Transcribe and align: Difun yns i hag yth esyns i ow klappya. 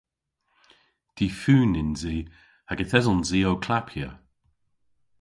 Difun 1.17 1.71
yns 1.81 2.01
i 2.15 2.17
hag 2.67 2.79
yth 2.83 2.97
esyns 2.99 3.29
i 3.37 3.39
ow 3.49 3.57
klappya. 3.65 4.09